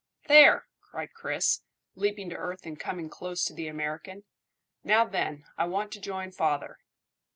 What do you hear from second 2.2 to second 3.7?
to earth and coming close to the